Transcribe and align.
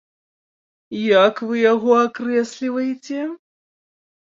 Як 1.01 1.35
вы 1.51 1.55
яго 1.73 1.91
акрэсліваеце? 2.09 3.19